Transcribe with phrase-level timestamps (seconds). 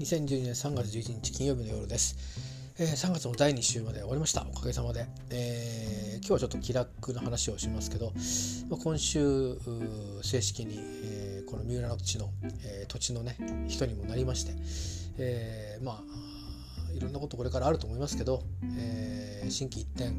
[0.00, 2.16] 2012年3月11日金曜日の夜です、
[2.78, 4.46] えー、3月の第2週まで終わりました。
[4.50, 8.10] おかげさまで、えー、今日はちょっと気楽な話をしますけど、
[8.70, 9.58] まあ、今週
[10.22, 12.30] 正式に、えー、この三浦の地の、
[12.64, 13.36] え土地のね
[13.68, 14.54] 人にもなりまして、
[15.18, 18.42] えまあいろんなことこれからあると思いますけど、
[18.78, 20.14] え心機一転、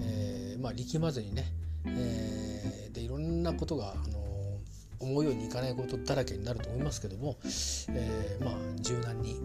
[0.00, 1.52] えまあ、力まずにね、
[1.84, 4.17] えでいろんなことがあの
[5.00, 7.36] 思うようにいかないことだらけになると思いますけども、
[7.90, 9.36] えー、まあ柔軟に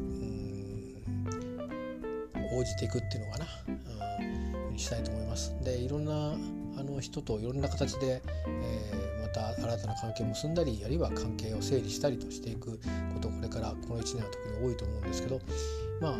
[2.51, 3.45] 応じていくっていうのかな、
[4.67, 5.53] うん、にしたいと思います。
[5.63, 6.35] でいろんな
[6.77, 12.79] あの人といろんな形で、えー、また新たな関係を結んだりあるいは関係を整理したりとしていく
[13.13, 15.39] ことこれからこの1年は特に多いと思うんですけど
[16.01, 16.15] まああ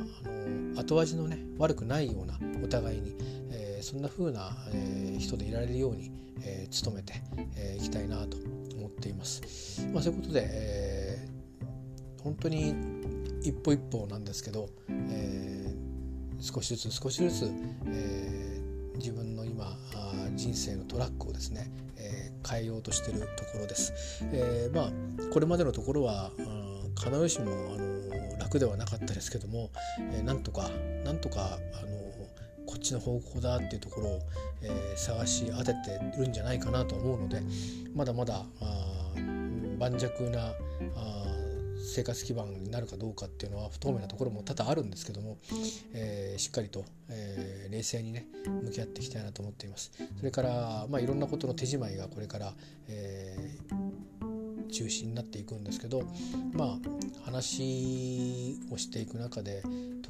[0.76, 3.16] の後味のね悪くないようなお互いに、
[3.84, 6.12] そんな風な、えー、人でいられるように、
[6.42, 7.16] えー、努めてい、
[7.56, 8.38] えー、きたいなと
[8.78, 9.86] 思っています。
[9.94, 12.74] まあ、そういうことで、えー、本当に
[13.42, 17.52] 一歩一歩なんですけど、えー、少しずつ少しずつ、
[17.88, 19.78] えー、自分の今
[20.36, 24.24] 人生のトラックをですね、えー、変えようとしているところです。
[24.32, 24.92] えー、まあ
[25.34, 26.32] これまでのところは
[26.98, 29.72] 必ずしもあの楽ではなかったですけども、
[30.14, 30.70] えー、なんとか
[31.04, 32.13] なんとかあの
[32.74, 34.20] こっちの方向だっていうところを、
[34.64, 37.40] えー、探し当ててるんじゃないかなと思うので
[37.94, 38.44] まだまだ
[39.78, 40.48] 盤石な
[40.96, 41.24] あ
[41.86, 45.38] 生活基盤になるかどうかっていうのは不透明なところも多々あるんですけども、
[45.94, 48.26] えー、しっかりと、えー、冷静にね
[48.64, 49.92] 向き合っていきたいなと思っています。
[50.18, 52.54] それから、まあ、いろんなことの手仕舞いがこれから、
[52.88, 56.02] えー、中心になっていくんですけど
[56.54, 56.78] まあ
[57.26, 59.62] 話をしていく中で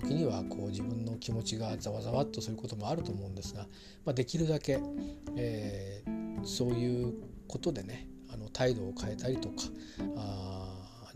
[0.04, 3.68] 時にはこう自分の気持ちがざわざわっとすることもあると思うんですが、
[4.06, 4.80] まあ、できるだけ、
[5.36, 7.14] えー、そういう
[7.48, 9.56] ことでねあの態度を変えたりとか
[10.18, 10.70] あ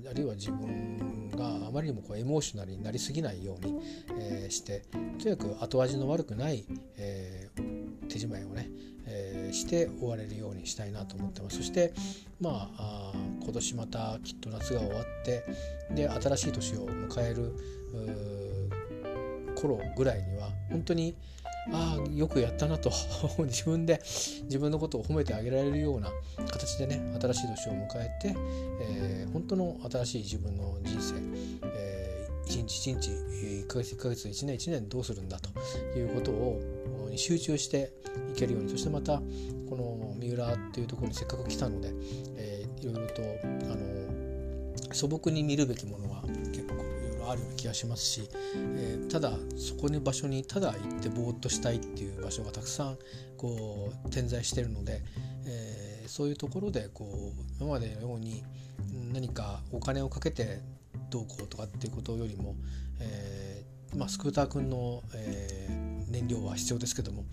[0.10, 3.80] あるいは自分があまりにもこうエモーショナルになりすぎないように、
[4.20, 4.84] えー、して
[5.20, 6.66] とにかく後味の悪くない、
[6.98, 8.70] えー、手仕舞いをね、
[9.06, 11.58] え、して終われるようにしたいなと思ってます。
[11.58, 11.94] そして
[12.40, 13.14] まあ
[13.44, 15.44] 今年またきっと夏が終わって
[15.92, 17.54] で新しい年を迎える
[19.62, 21.16] 頃ぐらいには本当に
[21.72, 22.92] ああよくやったなと
[23.46, 24.02] 自分で
[24.44, 26.12] 自分のことを褒めてあげられるような
[26.50, 28.36] 形でね新しい年を迎えて、
[28.82, 31.16] えー、本当の新しい自分の人生、
[31.66, 35.50] えー、一日一日1ヶ月1ヶ月1年1年どうするんだと
[36.00, 36.62] いうことを
[37.18, 37.92] に集中して
[38.34, 39.22] いけるようにそしてまた
[39.70, 41.92] この三浦っていうところにせっかく来たので、
[42.38, 46.22] えー、いろいろとあの素朴に見るべきものは
[46.54, 46.76] 結構
[47.30, 52.98] あるような気がしますし、えー、ただそこの場所にただ行ってぼーっとしたいっていう場所がたくさん
[53.38, 55.02] こう点在してるので、
[55.46, 58.44] えー、そういうところでこう今までのように
[59.14, 60.60] 何かお金をかけて
[61.10, 62.56] どうこうとかっていうことよりも、
[63.00, 67.24] えー、まあ、スクーター君の、えー、燃料は必要ですけども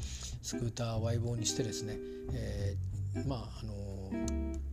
[0.43, 1.97] スクーターを相棒にしてですね、
[2.33, 3.75] えー、まああの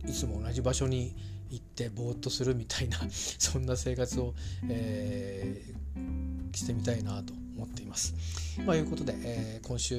[0.06, 1.14] いつも同じ場所に
[1.50, 4.34] 行ってぼーっとするみたいな そんな生活を、
[4.68, 8.14] えー、してみたいなと思っています。
[8.64, 9.98] まあ、いうことで、えー、今週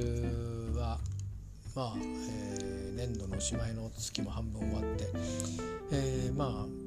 [0.75, 0.99] は
[1.75, 5.07] まあ、えー、年度のおしまいの月も半分終わって、
[5.91, 6.83] えー、まあ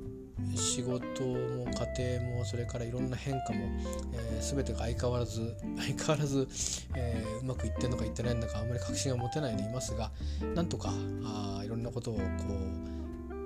[0.55, 1.67] 仕事も
[1.97, 3.67] 家庭もそれからいろんな変化も、
[4.13, 6.49] えー、全てが相変わらず 相変わらず、
[6.95, 10.11] えー、うまくいってるのかいってないのかあんまり確信が持てないでいますが
[10.55, 10.93] なんとか
[11.25, 12.96] あいろんなことをこう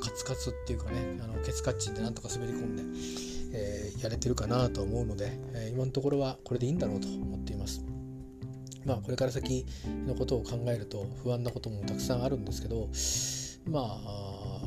[0.00, 2.82] カツカツっていうかねあのケツカッチンでなんとか滑り込んで、
[3.52, 7.84] えー、やれてるかなと思うので、えー、今のところはこれでいいんだろうと思っています。
[8.84, 9.66] まあこれから先
[10.06, 12.88] のことを考えると不安なこともたくさんあるんですけど
[13.70, 14.60] まあ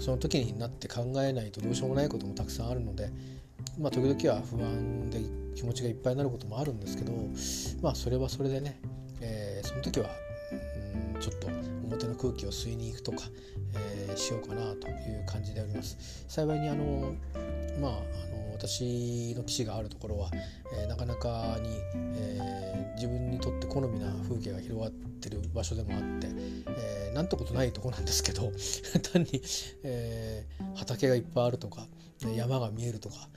[0.00, 3.10] その時になって考えないとどうしようもないこともたくさんあるので
[3.78, 5.20] まあ時々は不安で
[5.56, 7.12] 気持ちがいっぱいになることもあるんですけど
[7.82, 8.80] まあそれはそれでね、
[9.20, 10.10] えー、その時は、
[11.14, 11.48] うん、ちょっと
[11.88, 13.24] 表の空気を吸いに行くとか、
[13.74, 16.24] えー、しようかなという感じであります。
[16.28, 17.14] 幸いにあの
[17.80, 20.30] まあ、あの私の基地があるところは、
[20.80, 21.70] えー、なかなかに、
[22.16, 26.28] えー、自分にとって好みな風景が広がってる場所でもあって、
[26.66, 28.50] えー、なんてことないとこなんですけど
[29.12, 29.40] 単に、
[29.84, 31.86] えー、畑がいっぱいあるとか
[32.34, 33.28] 山が見えるとか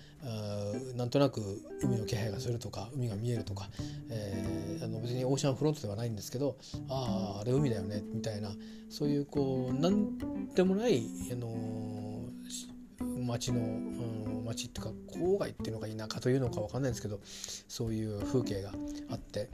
[0.95, 1.41] なんとなく
[1.81, 3.69] 海の気配がするとか海が見えるとか、
[4.09, 6.57] えー、あの別にオーシャンフロントではないんですけど
[6.89, 8.51] あああれ海だよねみたいな
[8.89, 10.17] そういうこうなん
[10.53, 12.21] でもないあの
[13.25, 17.19] 町の、うん、町っていうか郊外っていうのか田舎というのか分かんないんですけど
[17.67, 18.71] そういう風景が
[19.09, 19.49] あって。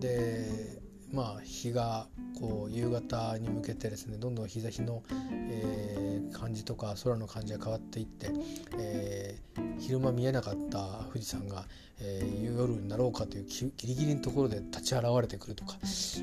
[0.00, 0.82] で
[1.12, 2.06] まあ日が
[2.40, 5.02] こう夕方に向けてですねどんどん日差しの、
[5.50, 8.30] えー、感じとか空の感じが変わっていって、
[8.78, 11.66] えー、昼間見えなかった富士山が、
[12.00, 15.76] えー、夜になろうかというギリギリのところで立ち現れてくるとか、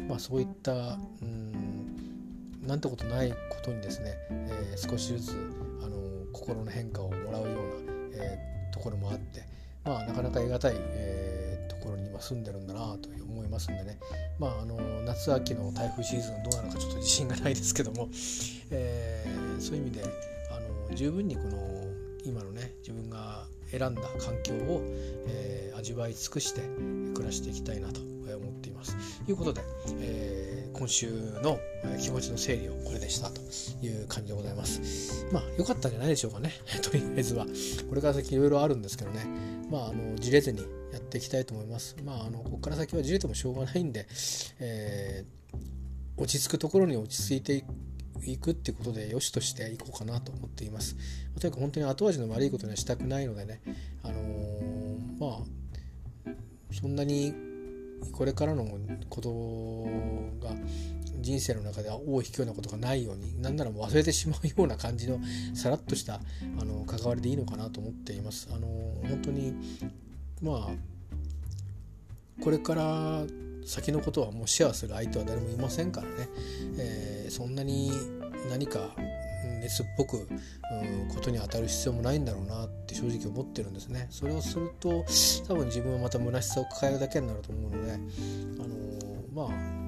[0.08, 0.72] まあ、そういった
[1.22, 1.80] うん
[2.66, 5.32] なんてことないことにですね、えー、少しずつ
[5.84, 5.98] あの
[6.34, 7.54] 心の変化をもらうような、
[8.14, 9.44] えー、ところもあって、
[9.86, 11.49] まあ、なかなか得難い、えー、
[11.90, 14.00] ころに今住んでるんだなと思いますんでね、
[14.38, 18.10] まあ、あの夏秋の台風シーズンどうなのかちょっと自信がないですけども、
[18.72, 20.04] えー、そういう意味で
[20.52, 20.60] あ
[20.90, 21.58] の十分にこの
[22.26, 24.82] 今のね自分が選んだ環境を、
[25.28, 26.62] えー、味わい尽くして
[27.14, 28.96] 暮らしていきたいなと思っています。
[29.26, 29.62] ということで、
[30.00, 31.12] えー、今週
[31.44, 31.60] の
[32.00, 33.42] 気持ちの整理をこれでしたと
[33.82, 35.26] いう感じでございます。
[35.32, 36.52] まあ良かったんじゃないでしょうかね。
[36.82, 37.46] とりあえずは。
[37.90, 39.26] これから先いろいろあるんですけどね。
[39.70, 41.96] まああのじれずにやっていきたいと思います。
[42.04, 44.08] まああのここから先はじれてもしょうがないんで、
[44.60, 47.64] えー、落ち着くところに落ち着いて
[48.26, 50.96] いくってことで良しとしていこうかなと思っています。
[51.40, 53.62] とにかく本当に後味の悪いことにはしたくないのでね、
[54.04, 55.60] あのー、まあ
[56.72, 57.34] そんなに
[58.14, 58.66] これからの
[59.10, 59.30] こと
[60.46, 60.56] が
[61.22, 65.20] 人生の中では尾を引くようなことがないようになんならもう忘れてしまうような感じの
[65.54, 66.20] さらっとしたあ
[66.66, 68.50] の関わりでいいのかなと思っています。
[68.52, 68.68] あの
[69.08, 69.54] 本当に
[70.42, 73.24] まあこれから
[73.66, 76.14] 先のことはもうシェアする相手は誰もいませんからね、
[76.78, 77.92] えー、そんなに
[78.50, 78.90] 何か
[79.62, 80.28] 熱っぽく、う、
[81.14, 84.08] ことに当たる必要もないんだろうなって正直思ってるんですね。
[84.10, 85.06] それをすると
[85.48, 89.80] 多分自分はまた虚しさを抱えるだけになると思うのであのー、まあ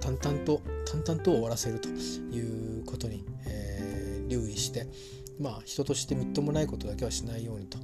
[0.00, 4.86] 淡々と淡々と終わらせるということに、えー、留意して
[5.40, 7.78] まあ人としてみっともないことだけはしないようにと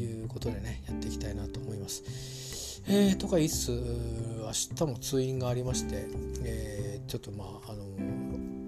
[0.00, 2.82] いうことでねやっていきたいなと思います。
[2.88, 6.06] えー、とかいつ明日も通院がありまして、
[6.44, 7.84] えー、ちょっとまああの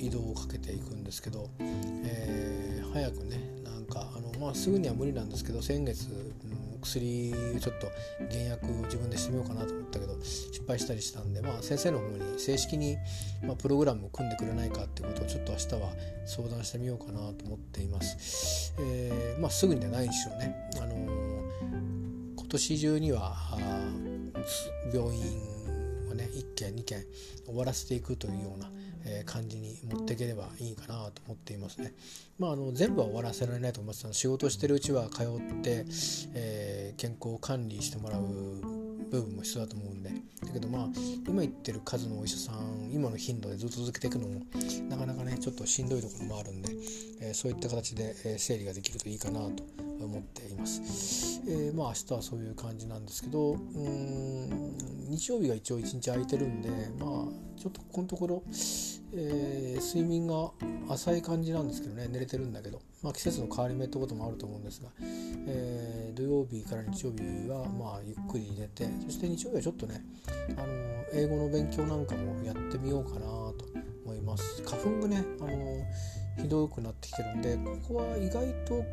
[0.00, 7.90] 移動をかけていくんですけど、えー、早くねなんかあの、まあ、すぐには無理なんですけど先月、うん、薬ちょっと
[8.32, 12.96] 減薬自分でしてみようかなと思ったけど失敗したりしたんで、まあ、先生の方に正式に、
[13.42, 15.92] まあ、プログラムを組んでくれないかってことをちょっと明日は
[16.26, 18.74] 相談してみようかなと思っています。
[18.78, 20.94] えーまあ、すぐにはないにしろね、あの
[22.36, 23.36] 今年中には
[24.92, 25.57] 病院
[26.18, 27.04] ね1件2件
[27.46, 28.70] 終わらせていくというような、
[29.06, 31.94] え感じに持っていければいいかなと思っていますね。
[32.38, 35.26] まあ、あの全部は終わらせられないと思います仕事してるうちは通っ
[35.62, 35.84] て、
[36.34, 38.22] えー、健康管理してもらう
[39.10, 40.10] 部分も必要だと思うんで
[40.44, 40.88] だけどまあ
[41.26, 44.42] 今言ってる数のお医者さん今の頻度でずっと続けていくのも
[44.88, 46.70] なかなかねちょっとしんどいところもあるんで、
[47.20, 49.64] えー、そういった形で、整理ができるといいかなと
[50.04, 51.40] 思っています。
[51.48, 54.76] えー、まあ明日はそういう感じなんですけどうん
[55.08, 56.68] 日曜日が一応一日空いてるんで
[56.98, 57.08] まあ
[57.58, 58.42] ちょっとここのところ、
[59.14, 60.50] えー、睡眠が
[60.90, 64.88] 浅い感じなんですけどね寝れてるんだけど、まあ、季節の変わり目ってこともあると思うんですが、
[65.46, 70.04] えー、土曜日から日曜日はまあゆっくり寝てそして日曜日はちょっとね
[70.56, 70.66] あの
[71.14, 73.54] 英語の勉強なんかもやってみようかなと
[74.04, 78.84] 思います花粉がねあのひどくなってきてるんでここは意外と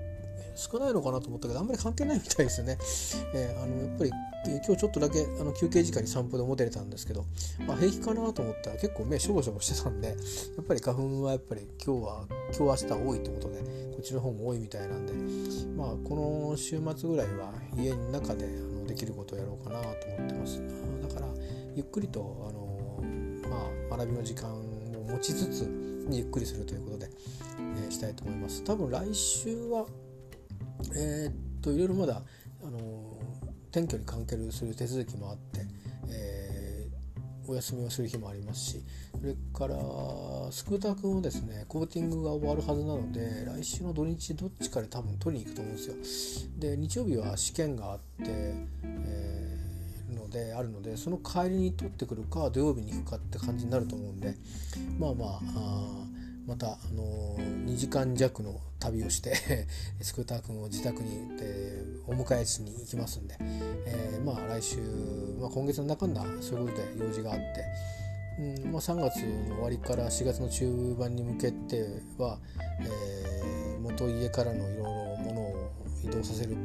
[0.55, 2.77] 少ないのかなと思ったけどあんまり関係ないみたいですよね。
[3.33, 4.11] えー、あのやっぱり
[4.45, 7.25] 今日ちょっとだけあの休憩時間に散歩でも出れたんですけど、
[7.67, 10.13] まあ、平気かなと思ったら結構目しょぼしょぼしてたんでや
[10.61, 12.25] っぱり花粉はやっぱり今日は
[12.57, 15.13] 今日明日多いってことでこっちの方も多いみたいなんで
[15.75, 16.15] まあこ
[16.51, 20.61] の週末ぐらいは家の中であのできることをやろうかなと思ってます
[21.01, 21.27] だから
[21.75, 23.03] ゆっくりとあの、
[23.49, 24.61] まあ、学びの時間を
[25.09, 25.69] 持ちつつ
[26.11, 27.09] ゆっくりするということで、
[27.83, 29.85] えー、したいと思います多分来週は
[30.95, 32.21] えー、っといろいろまだ
[32.63, 32.79] あの
[33.71, 35.65] 転居に関係する手続きもあって、
[36.09, 38.83] えー、お休みをする日もありますし
[39.19, 39.75] それから
[40.51, 46.49] スクーター君をですねコーティングが終わるはずなので来週の土日どっちかで多分取りに行くと思うんですよ。
[46.57, 54.35] で日曜日は試験があって、えー、のであるのでその帰りに取ってくるか土曜日に行くかって感じになると思うんで
[54.99, 56.04] まあまああ
[56.47, 59.67] また、あのー、2時間弱の旅をして
[60.01, 61.09] スクーター君を自宅に、
[61.41, 64.77] えー、お迎えしに行きますんで、えー、まあ来週、
[65.39, 72.39] まあ、今月の中んだそういうことで用事があって、うんまあ、3月の終わりから4月の中盤に向けては、
[72.79, 75.71] えー、元家からのいろいろものを
[76.03, 76.55] 移動させる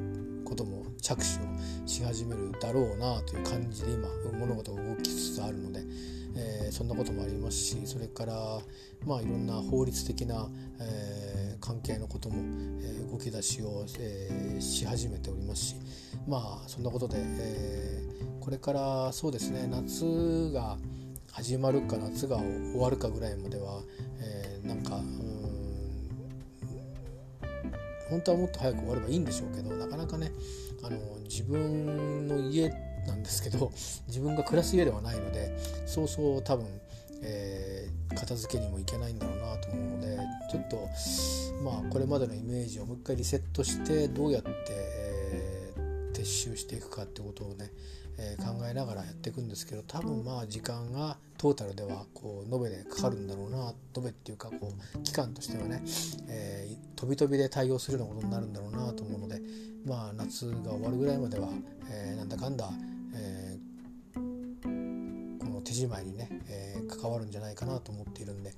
[0.44, 4.08] ことも着手をし始めるだろうなという感じで今
[4.38, 6.19] 物事が動きつつあるので。
[6.37, 8.34] えー、そんなこともありますしそれから
[9.06, 10.49] まあいろんな法律的な、
[10.80, 12.37] えー、関係のことも、
[12.82, 15.75] え動き出しを、えし始めておりますし
[16.28, 18.02] まあそんなことで、え
[18.40, 20.76] これからそうですね夏が
[21.32, 23.82] 始まるか夏が終わるかぐらいまでは、
[24.20, 25.00] えなんか
[28.10, 30.32] 本当はもっと早く終わればいいんでしょうけどなかなかね
[30.82, 32.72] あの自分の家
[33.07, 33.73] なんですけど
[34.09, 36.66] 自分が暮らす家ではないのでそうそう多分、
[37.23, 40.19] えー、片付けにもいけないんだろうなと思うので
[40.50, 40.88] ちょっと
[41.62, 45.09] まあこれまでのイメージをもう一回リセットしてどうやって、えー、
[46.20, 47.70] 撤収していくかってことをね、
[48.18, 55.82] えー、考えながらやっていくんですけど多分まあ時間がトータルではこう延べでかかるんだろうな延べっていうかこう期間としてはね、
[56.28, 59.40] えー、飛び飛びで対応するようなことになるんだろうなと思うので
[59.86, 61.48] まあ夏が終わるぐらいまでは、
[61.90, 62.68] えー、なんだかんだ、
[63.14, 63.50] えー、
[65.70, 68.52] 手仕舞いにね、えー、関わるんじゃないかなと思っているんで。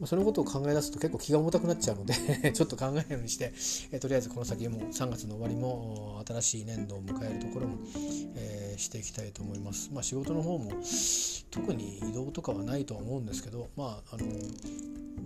[0.00, 2.14] まそのことを考え出すと結構気が重たくなっちゃうので
[2.52, 3.52] ちょっと考えるようにして、
[3.92, 7.78] えとりあえずこの先も3月の終わりも新しい年度を迎えるところも、
[8.34, 9.90] えー、していきたいと思います。
[9.92, 10.72] まあ、仕事の方も
[11.52, 14.26] 特に移動とかはないとは思うんですけどまああの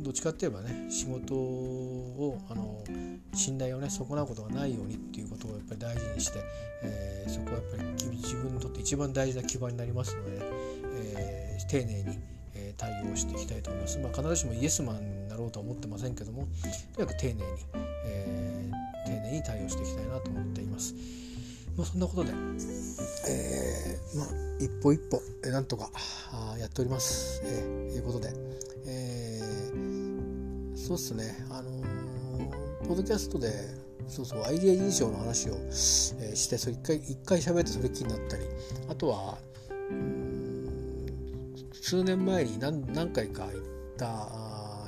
[0.03, 2.85] どっちかって言えばね仕事をあの
[3.33, 6.41] 信頼をね損なうことがないようにっていうことをやっぱり大事にして、
[6.83, 10.43] えー、そこはやっぱり自分にとって一番大事な基盤になりますので、
[10.93, 12.19] えー、丁寧に、
[12.55, 13.99] え対応していきたいと思います。
[13.99, 16.49] まあ、必ずしもイエスマンになろうとは思ってませんけども
[16.95, 17.43] とにかく丁寧に、
[18.07, 20.95] えー、丁寧に対応していきたいなと思っています。
[21.77, 22.33] まあ、そんなことで、
[23.29, 24.29] えー、まあ、
[24.59, 25.91] 一歩一歩、えなんとか
[26.33, 27.41] あやっております。
[27.45, 28.33] えー、いうことで、
[28.87, 33.53] えー、そうっすね、あのー、ポッドキャストで、
[34.09, 38.43] そうそう、アイデア認証の話を、えー、して、それ一回、一回喋ってそれ気になったり、
[38.89, 39.39] あとは、
[39.91, 40.18] うん
[41.83, 43.53] 数年前に何何回か行っ
[43.97, 44.07] た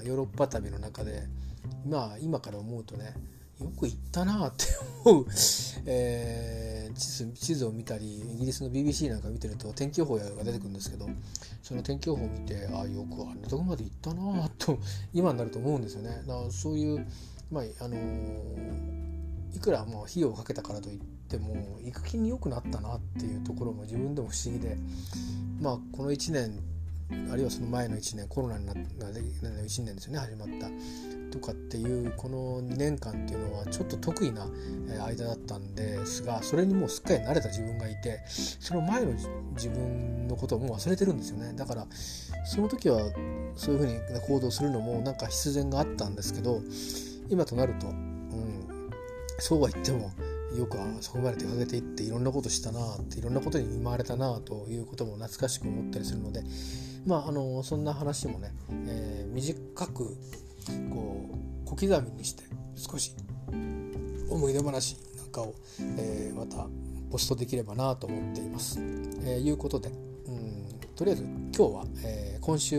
[0.04, 1.22] ヨーロッパ旅の中で、
[1.88, 3.14] まあ、今から思うとね、
[3.60, 4.64] よく行ったなって
[5.04, 5.26] 思う、
[5.84, 11.08] えー、地図地図を見たりイギリスの BBC なんか見てると天気予報が出てくるんですけど
[11.62, 14.78] その天気予報を見てああよくあんなとこまで行ったなと
[15.12, 16.22] 今になると思うんですよね。
[16.26, 17.06] だからそういう、
[17.50, 17.96] まああの、
[19.54, 24.78] いくらもう費用をかけたからといっても行く気に良くなったなっていうところも自分でも不思議で
[25.60, 26.69] まあこの1年
[27.32, 30.68] あるいはその前の1年コロナになった1年ですよね始まった
[31.30, 34.46] とかっていうこの2年間っていうのはちょっと得意な
[35.04, 39.12] 間だったんですがそれにもうすっかり慣れた自分がいてその前の
[39.54, 41.52] 自分のことをもう忘れてるんですよね。
[41.54, 41.86] だから
[42.44, 42.98] その時は
[43.54, 46.60] そういうふうに行動するのもなんか必然があったんですけど
[47.28, 48.90] 今となると、うん、
[49.38, 50.10] そうは言っても
[50.56, 56.42] よくそこまで出かけていっていろんなことしたなあっていろんなことに見舞われたなあということも懐かしく思ったりするので
[57.06, 58.52] まああのそんな話もね、
[58.86, 60.16] えー、短く
[60.92, 61.30] こ
[61.64, 62.44] う小刻みにして
[62.76, 63.14] 少し
[64.28, 65.54] 思い出話なんかを、
[65.98, 66.66] えー、また
[67.10, 68.78] ポストできればなと思っています。
[68.78, 69.92] えー、いうことで、う
[70.30, 72.78] ん、とりあえず今日は、えー、今週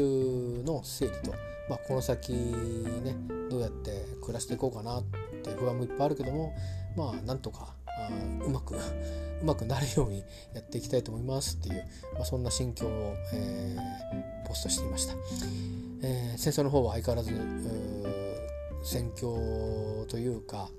[0.66, 1.32] の整理と、
[1.70, 3.16] まあ、この先ね
[3.50, 5.04] どうやって暮らしていこうかなっ
[5.44, 6.54] て不安もいっぱいあるけども
[6.96, 8.10] まあなんとかあ
[8.46, 8.76] うまく
[9.42, 11.84] うまくなるようにやっていきたいと思いますっていう、
[12.14, 15.14] まあ、そんな心境を、えー、ポストしていました、
[16.04, 17.32] えー、戦争の方は相変わらず
[18.84, 20.70] 戦況というか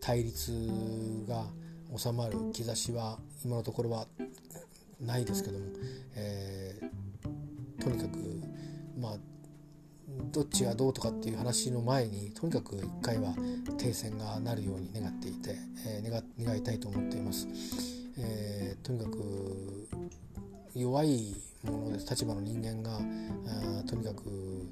[0.00, 0.52] 対立
[1.28, 1.46] が
[1.96, 4.06] 収まる兆しは今のところは
[5.00, 5.66] ないですけども、
[6.14, 8.42] えー、とにかく
[8.98, 9.16] まあ
[10.32, 13.34] どっちがどうとかっていう話の前にとにかく一回は
[13.78, 17.46] 停戦がなるように願っていて、えー、願いたいと思っています。
[18.18, 19.88] えー、とにかく
[20.74, 24.68] 弱いものです立場の人間があとにかく、うん、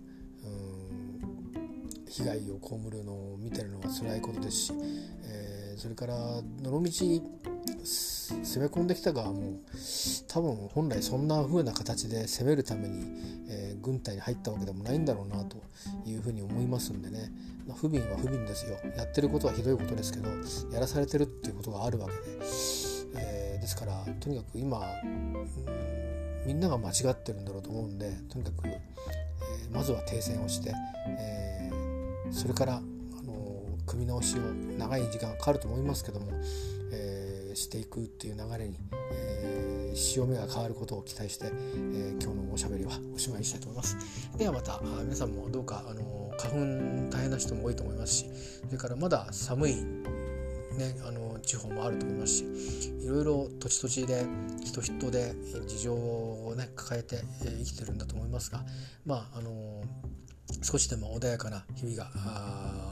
[2.08, 4.72] 被害を被るのを見てるのは辛いことですし、
[5.24, 6.14] えー、それから
[6.62, 6.90] どの道
[7.84, 9.60] 攻め込んできた側も
[10.28, 13.04] 多分本来そんな風な形で攻めるために、
[13.48, 15.56] えー、軍隊に入ったわけでもないんだろうなと
[16.06, 17.32] いうふうに思いますんでね、
[17.66, 20.28] ま、不憫は不憫ですよやってることはひどいことですけど
[20.72, 22.20] やらされてるっていうことがあるわけで。
[23.16, 25.46] えですからとにかく今、うん、
[26.46, 30.72] みんなが間違ってるんだろうと思うんでとにかく、えー、まずは停戦をして、
[31.18, 31.70] え、
[32.30, 32.80] それから、あ
[33.22, 34.40] の組み直しを
[34.78, 36.26] 長い時間かかると思いますけども、
[36.92, 37.19] えー、
[37.60, 38.78] していくっていう流れに、
[39.12, 43.96] えー、潮目が変わることを期待して、えー、今日のおしゃべりはおしまいにしたいと思います。
[44.36, 48.26] ではまた皆さんもどうか、あの花粉大変な人も多いと思いますし
[48.66, 49.76] それからまだ寒い
[50.78, 52.44] ね、あの地方もあると思いますし
[53.02, 54.24] いろいろ土地土地で
[54.64, 55.34] 人人で
[55.66, 58.64] 事情をね抱えて生きてるんだと思いますが
[59.04, 59.82] まああの
[60.62, 62.10] 少しでも穏やかな日々が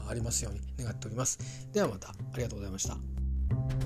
[0.07, 1.39] ありますように願っております。
[1.73, 3.78] ではまたありがとうございました。